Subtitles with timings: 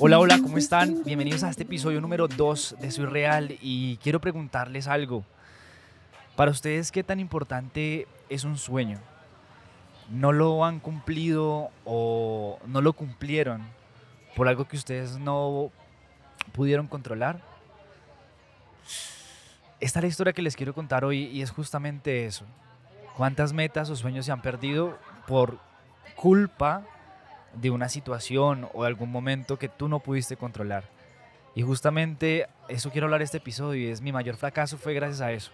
[0.00, 1.02] Hola, hola, ¿cómo están?
[1.02, 5.24] Bienvenidos a este episodio número 2 de Soy Real y quiero preguntarles algo.
[6.36, 8.98] Para ustedes, ¿qué tan importante es un sueño?
[10.08, 13.62] ¿No lo han cumplido o no lo cumplieron
[14.36, 15.72] por algo que ustedes no
[16.52, 17.40] pudieron controlar?
[19.80, 22.44] Esta es la historia que les quiero contar hoy y es justamente eso.
[23.16, 24.96] ¿Cuántas metas o sueños se han perdido
[25.26, 25.58] por
[26.14, 26.84] culpa
[27.54, 30.84] de una situación o de algún momento que tú no pudiste controlar?
[31.54, 35.32] Y justamente eso quiero hablar este episodio y es mi mayor fracaso fue gracias a
[35.32, 35.50] eso.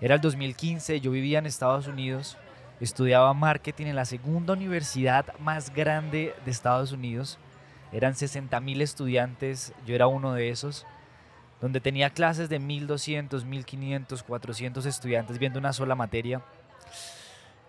[0.00, 2.36] Era el 2015, yo vivía en Estados Unidos,
[2.80, 7.38] estudiaba marketing en la segunda universidad más grande de Estados Unidos.
[7.92, 10.84] Eran 60 mil estudiantes, yo era uno de esos,
[11.60, 16.42] donde tenía clases de 1200, 1500, 400 estudiantes viendo una sola materia.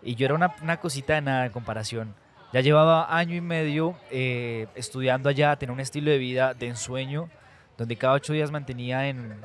[0.02, 2.16] Y yo era una, una cosita de nada en comparación.
[2.56, 7.30] Ya llevaba año y medio eh, estudiando allá, tenía un estilo de vida de ensueño,
[7.78, 9.42] donde cada ocho días mantenía en,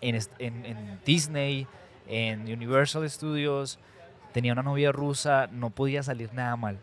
[0.00, 1.66] en, en Disney,
[2.08, 3.78] en Universal Studios,
[4.32, 6.78] tenía una novia rusa, no podía salir nada mal.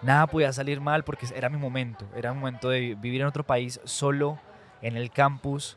[0.00, 3.42] Nada podía salir mal porque era mi momento, era un momento de vivir en otro
[3.42, 4.38] país solo,
[4.80, 5.76] en el campus.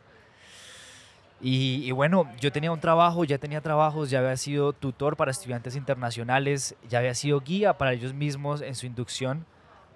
[1.43, 5.75] Y, bueno, yo tenía un trabajo, ya tenía trabajos, ya había sido tutor para estudiantes
[5.75, 9.45] internacionales, ya había sido guía para ellos mismos en su inducción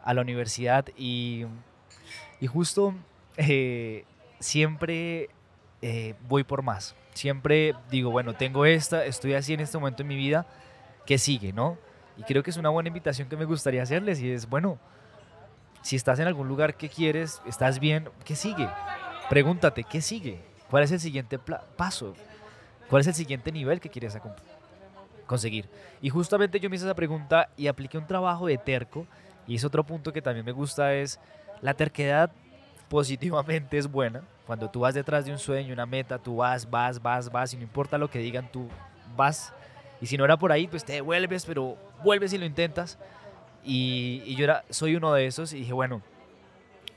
[0.03, 1.45] a la universidad y,
[2.41, 2.95] y justo
[3.37, 4.05] eh,
[4.39, 5.29] siempre
[5.83, 6.95] eh, voy por más.
[7.13, 10.47] Siempre digo, bueno, tengo esta, estoy así en este momento en mi vida,
[11.05, 11.77] ¿qué sigue, no?
[12.17, 14.79] Y creo que es una buena invitación que me gustaría hacerles y es, bueno,
[15.83, 18.67] si estás en algún lugar que quieres, estás bien, ¿qué sigue?
[19.29, 20.54] Pregúntate, ¿qué sigue?
[20.75, 21.39] ¿Cuál es el siguiente
[21.77, 22.13] paso?
[22.89, 24.17] ¿Cuál es el siguiente nivel que quieres
[25.25, 25.69] conseguir?
[26.01, 29.07] Y justamente yo me hice esa pregunta y apliqué un trabajo de terco
[29.47, 31.17] y es otro punto que también me gusta es
[31.61, 32.29] la terquedad
[32.89, 34.23] positivamente es buena.
[34.45, 37.55] Cuando tú vas detrás de un sueño, una meta, tú vas, vas, vas, vas y
[37.55, 38.67] no importa lo que digan, tú
[39.15, 39.53] vas.
[40.01, 42.99] Y si no era por ahí, pues te devuelves, pero vuelves y lo intentas.
[43.63, 46.01] Y, y yo era, soy uno de esos y dije, bueno,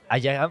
[0.08, 0.50] allá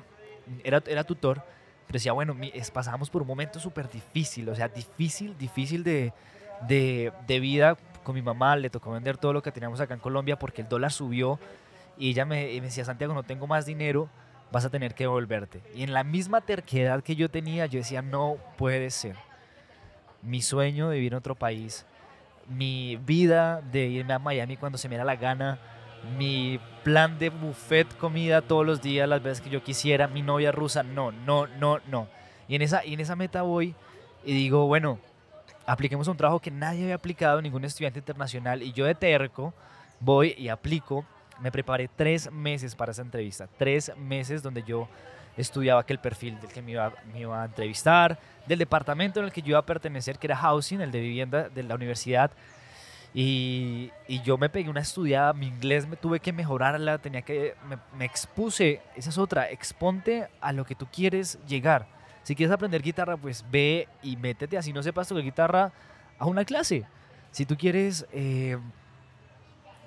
[0.64, 1.44] era, era tutor
[1.88, 2.36] pero decía, bueno,
[2.74, 6.14] pasamos por un momento súper difícil, o sea, difícil, difícil de,
[6.68, 7.78] de, de, vida.
[8.04, 10.68] Con mi mamá le tocó vender todo lo que teníamos acá en Colombia porque el
[10.68, 11.40] dólar subió
[11.98, 14.10] y ella me, me decía, Santiago, no tengo más dinero,
[14.52, 15.62] vas a tener que devolverte.
[15.74, 19.16] Y en la misma terquedad que yo tenía, yo decía, no puede ser.
[20.22, 21.86] Mi sueño de vivir en otro país,
[22.48, 25.60] mi vida de irme a Miami cuando se me da la gana,
[26.18, 30.52] mi plan de buffet comida todos los días, las veces que yo quisiera, mi novia
[30.52, 32.08] rusa, no, no, no, no.
[32.48, 33.76] Y en esa, y en esa meta voy
[34.24, 35.00] y digo, bueno,
[35.66, 39.54] apliquemos un trabajo que nadie había aplicado, ningún estudiante internacional, y yo de terco
[40.00, 41.06] voy y aplico.
[41.40, 44.88] Me preparé tres meses para esa entrevista, tres meses donde yo
[45.38, 49.32] estudiaba aquel perfil del que me iba, me iba a entrevistar, del departamento en el
[49.32, 52.32] que yo iba a pertenecer, que era housing, el de vivienda de la universidad,
[53.20, 53.92] y,
[54.24, 58.06] yo me pegué una estudiada, mi inglés me tuve que mejorarla, tenía que, me, me,
[58.06, 61.88] expuse, esa es otra, exponte a lo que tú quieres llegar.
[62.22, 65.72] Si quieres aprender guitarra, pues ve y métete, así no sepas tocar guitarra,
[66.20, 66.86] a una clase.
[67.32, 68.60] Si tú quieres, eh,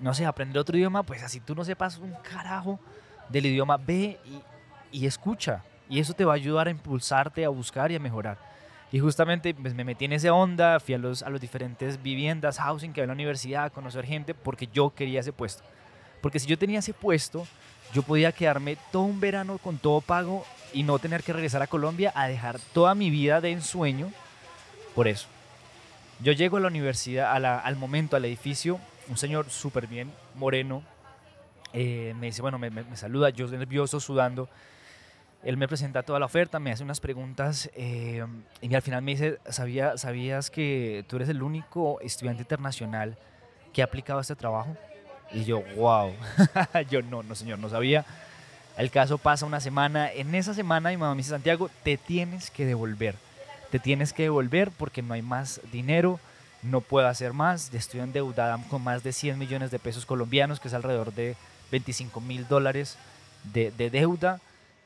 [0.00, 2.80] no sé, aprender otro idioma, pues así tú no sepas un carajo
[3.28, 5.62] del idioma, ve y, y escucha.
[5.88, 8.38] Y eso te va a ayudar a impulsarte, a buscar y a mejorar.
[8.92, 12.58] Y justamente pues, me metí en esa onda, fui a los, a los diferentes viviendas,
[12.58, 15.62] housing que había en la universidad, a conocer gente, porque yo quería ese puesto.
[16.20, 17.46] Porque si yo tenía ese puesto,
[17.92, 21.66] yo podía quedarme todo un verano con todo pago y no tener que regresar a
[21.66, 24.12] Colombia a dejar toda mi vida de ensueño
[24.94, 25.28] por eso.
[26.20, 28.78] Yo llego a la universidad, al momento, al edificio,
[29.08, 30.82] un señor súper bien, moreno,
[31.72, 34.48] eh, me dice, bueno, me, me, me saluda, yo nervioso, sudando,
[35.42, 38.24] él me presenta toda la oferta, me hace unas preguntas eh,
[38.60, 43.16] y al final me dice, ¿Sabía, ¿sabías que tú eres el único estudiante internacional
[43.72, 44.76] que ha aplicado este trabajo?
[45.32, 46.12] Y yo, wow,
[46.90, 48.04] yo no, no señor, no sabía.
[48.76, 52.50] El caso pasa una semana, en esa semana mi mamá me dice, Santiago, te tienes
[52.50, 53.14] que devolver,
[53.70, 56.20] te tienes que devolver porque no hay más dinero,
[56.62, 60.68] no puedo hacer más, estoy endeudada con más de 100 millones de pesos colombianos, que
[60.68, 61.36] es alrededor de
[61.70, 62.98] 25 mil dólares
[63.44, 64.40] de, de deuda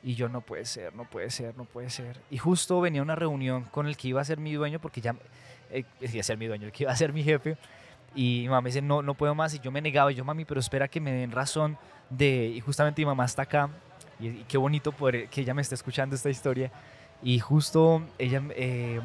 [0.05, 2.21] y yo no puede ser, no puede ser, no puede ser.
[2.29, 5.15] Y justo venía una reunión con el que iba a ser mi dueño, porque ya
[5.71, 7.57] eh, iba a ser mi dueño, el que iba a ser mi jefe.
[8.13, 9.55] Y mi mamá me dice, no, no puedo más.
[9.55, 10.11] Y yo me negaba.
[10.11, 11.75] Y yo, mami, pero espera que me den razón
[12.11, 12.51] de...
[12.55, 13.67] Y justamente mi mamá está acá.
[14.19, 16.71] Y, y qué bonito poder, que ella me esté escuchando esta historia.
[17.23, 18.43] Y justo ella...
[18.51, 19.01] Eh,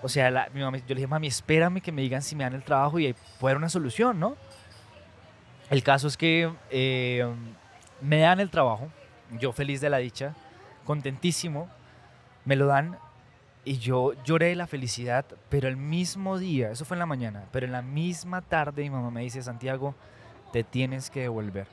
[0.00, 2.44] o sea, la, mi mamá, yo le dije, mami, espérame que me digan si me
[2.44, 4.36] dan el trabajo y puede haber una solución, ¿no?
[5.70, 7.26] El caso es que eh,
[8.00, 8.90] me dan el trabajo
[9.38, 10.34] Yo feliz de la dicha,
[10.84, 11.68] contentísimo,
[12.44, 12.98] me lo dan
[13.64, 17.44] y yo lloré de la felicidad, pero el mismo día, eso fue en la mañana,
[17.50, 19.94] pero en la misma tarde mi mamá me dice, Santiago,
[20.52, 21.66] te tienes que devolver,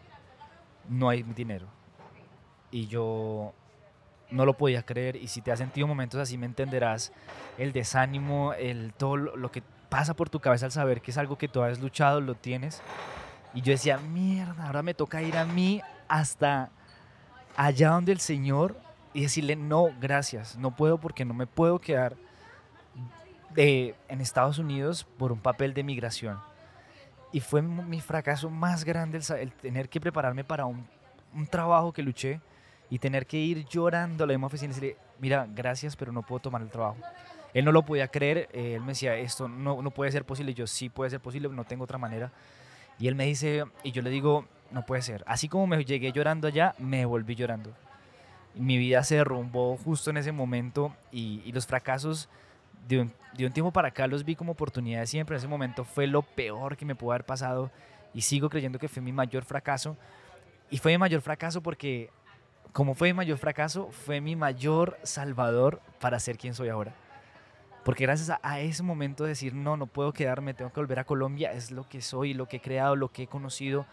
[0.89, 1.67] no hay dinero.
[2.71, 3.53] Y yo
[4.29, 7.11] no lo podía creer y si te has sentido momentos así me entenderás
[7.57, 11.37] el desánimo, el todo lo que pasa por tu cabeza al saber que es algo
[11.37, 12.81] que tú has luchado, lo tienes.
[13.53, 16.69] Y yo decía, mierda, ahora me toca ir a mí hasta
[17.55, 18.75] allá donde el Señor
[19.13, 22.15] y decirle, no, gracias, no puedo porque no me puedo quedar
[23.53, 26.39] de, en Estados Unidos por un papel de migración.
[27.33, 30.85] Y fue mi fracaso más grande el, tener que prepararme para un,
[31.33, 32.41] un, trabajo que luché
[32.89, 36.23] y tener que ir llorando a la misma oficina y decirle, mira, gracias, pero no
[36.23, 36.97] puedo tomar el trabajo.
[37.53, 40.53] Él no lo podía creer, eh, él me decía, esto no, no puede ser posible,
[40.53, 42.31] yo sí puede ser posible, no tengo otra manera.
[42.99, 45.23] Y él me dice, y yo le digo, no puede ser.
[45.27, 47.73] Así como me llegué llorando allá, me volví llorando
[48.55, 52.29] mi vida se derrumbó justo en ese momento y, los fracasos
[52.87, 55.35] de un, un, tiempo para acá los vi como oportunidades siempre.
[55.35, 57.71] En ese momento fue lo peor que me pudo haber pasado
[58.13, 59.97] y sigo creyendo que fue mi mayor fracaso.
[60.69, 62.09] Y fue mi mayor fracaso porque,
[62.71, 66.93] como fue mi mayor fracaso, fue mi mayor salvador para ser quien soy ahora.
[67.83, 70.99] Porque gracias a, a, ese momento de decir, no, no puedo quedarme, tengo que volver
[70.99, 73.85] a Colombia, es lo que soy, lo que he creado, lo que he conocido,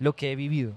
[0.00, 0.72] lo que he vivido.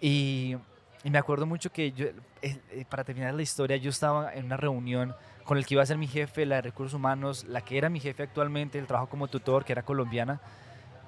[0.00, 0.56] Y
[1.04, 5.14] me acuerdo mucho que eh, eh, para terminar la historia, yo estaba en una reunión
[5.44, 7.88] con el que iba a ser mi jefe, la de recursos humanos, la que era
[7.88, 10.40] mi jefe actualmente, el trabajo como tutor, que era colombiana,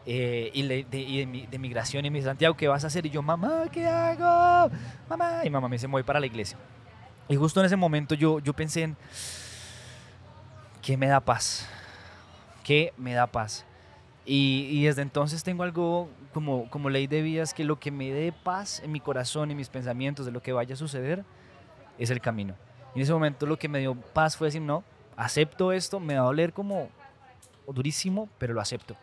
[0.04, 0.84] eh, y, de,
[1.50, 3.06] de, migración, y me dice, Santiago, ¿qué vas a hacer?
[3.06, 4.70] Y yo, mamá, ¿qué hago?
[5.08, 6.56] Mamá, y mamá me dice, voy para la iglesia.
[7.28, 8.96] Y justo en ese momento yo, yo pensé en,
[10.80, 11.68] ¿qué me da paz?
[12.62, 13.64] ¿Qué me da paz?
[14.28, 18.10] Y, desde entonces tengo algo como, como ley de vida, es que lo que me
[18.10, 21.24] dé paz en mi corazón y mis pensamientos de lo que vaya a suceder
[21.96, 22.56] es el camino.
[22.94, 24.82] Y en ese momento lo que me dio paz fue decir, no,
[25.16, 26.88] acepto esto, me va a doler como
[27.68, 28.96] durísimo, pero lo acepto.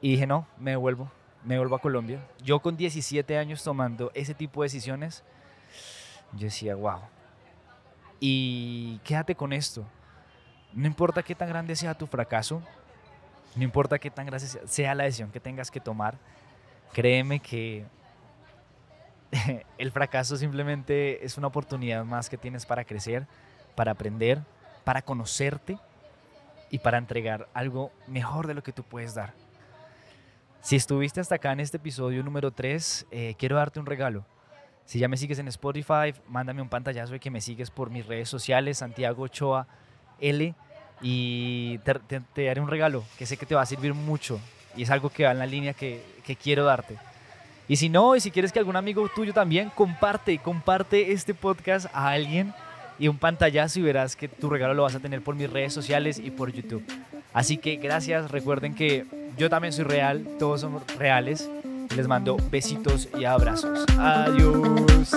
[0.00, 1.10] Y dije, no, me devuelvo,
[1.44, 2.26] me vuelvo a Colombia.
[2.42, 5.22] Yo con 17 años tomando ese tipo de decisiones,
[6.32, 7.00] yo decía, wow.
[8.20, 9.84] Y quédate con esto.
[10.72, 12.62] No importa qué tan grande sea tu fracaso,
[13.54, 16.18] no importa qué tan grande sea la decisión que tengas que tomar,
[16.92, 17.84] créeme que
[19.78, 23.26] el fracaso simplemente es una oportunidad más que tienes para crecer,
[23.74, 24.42] para aprender,
[24.84, 25.78] para conocerte
[26.70, 29.32] y para entregar algo mejor de lo que tú puedes dar.
[30.60, 34.24] Si estuviste hasta acá en este episodio número 3, eh, quiero darte un regalo.
[34.86, 38.06] Si ya me sigues en Spotify, mándame un pantallazo de que me sigues por mis
[38.06, 39.66] redes sociales, Santiago Ochoa
[40.20, 40.54] L
[41.06, 44.40] y te, daré un regalo que sé que te va a servir mucho
[44.74, 46.96] y es algo que va en la línea que, que quiero darte.
[47.68, 51.86] Y si no, y si quieres que algún amigo tuyo también comparte, comparte este podcast
[51.92, 52.54] a alguien
[52.98, 55.74] y un pantallazo y verás que tu regalo lo vas a tener por mis redes
[55.74, 56.82] sociales y por YouTube.
[57.34, 59.04] Así que gracias, recuerden que
[59.36, 61.50] yo también soy real, todos somos reales.
[61.94, 63.84] Les mando besitos y abrazos.
[63.98, 65.10] Adiós.